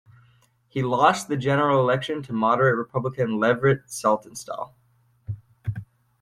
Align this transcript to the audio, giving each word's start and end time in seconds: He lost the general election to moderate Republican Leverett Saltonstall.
He 0.67 0.81
lost 0.81 1.27
the 1.27 1.37
general 1.37 1.79
election 1.79 2.23
to 2.23 2.33
moderate 2.33 2.75
Republican 2.75 3.37
Leverett 3.37 3.85
Saltonstall. 3.87 4.73